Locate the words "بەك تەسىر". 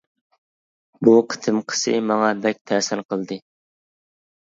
2.49-3.07